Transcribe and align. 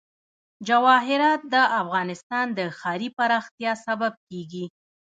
جواهرات 0.67 1.41
د 1.53 1.55
افغانستان 1.81 2.45
د 2.57 2.59
ښاري 2.77 3.09
پراختیا 3.17 3.71
سبب 3.85 4.13
کېږي. 4.27 4.65